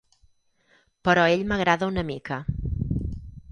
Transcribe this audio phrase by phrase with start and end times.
[1.09, 2.43] Però ell m'agrada una mica.